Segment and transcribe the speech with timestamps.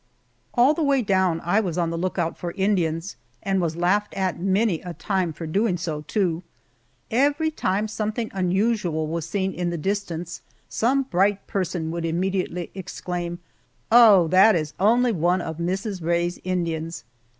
[0.55, 4.39] All the way down I was on the lookout for Indians, and was laughed at
[4.39, 6.41] many a time for doing so, too.
[7.11, 13.37] Every time something unusual was seen in the distance some bright person would immediately exclaim,
[13.91, 16.01] "Oh, that is only one of Mrs.
[16.01, 17.03] Rae's Indians!"